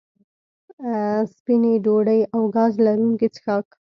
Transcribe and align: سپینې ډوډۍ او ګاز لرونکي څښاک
سپینې 1.33 1.73
ډوډۍ 1.85 2.21
او 2.35 2.41
ګاز 2.55 2.73
لرونکي 2.85 3.27
څښاک 3.33 3.67